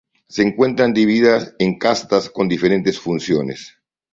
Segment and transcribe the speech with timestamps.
[0.27, 3.75] Se encuentran divididas en castas con diferentes funciones.